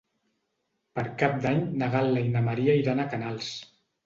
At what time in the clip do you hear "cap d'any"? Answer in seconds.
1.23-1.61